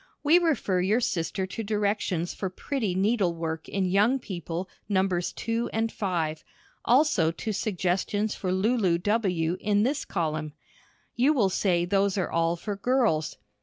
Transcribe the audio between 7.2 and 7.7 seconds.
to